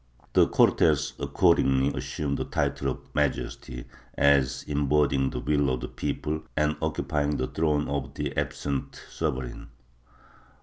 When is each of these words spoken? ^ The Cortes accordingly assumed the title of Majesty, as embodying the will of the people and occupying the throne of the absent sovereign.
^ 0.29 0.33
The 0.33 0.47
Cortes 0.47 1.13
accordingly 1.19 1.93
assumed 1.95 2.39
the 2.39 2.45
title 2.45 2.87
of 2.89 3.13
Majesty, 3.13 3.85
as 4.17 4.63
embodying 4.63 5.29
the 5.29 5.39
will 5.39 5.69
of 5.69 5.81
the 5.81 5.87
people 5.87 6.41
and 6.57 6.75
occupying 6.81 7.37
the 7.37 7.45
throne 7.45 7.87
of 7.87 8.15
the 8.15 8.35
absent 8.35 8.99
sovereign. 9.11 9.69